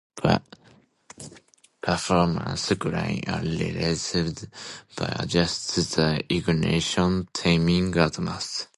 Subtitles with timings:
[1.79, 4.47] Performance gains are realized
[4.97, 8.65] by adjusting the ignition timing advance.